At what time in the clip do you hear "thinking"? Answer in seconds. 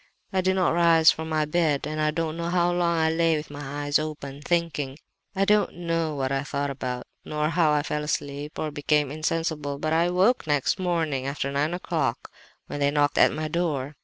4.41-4.97